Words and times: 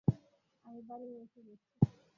আমি 0.65 0.79
বাড়ি 0.89 1.07
এসে 1.17 1.39
গেছি। 1.47 1.69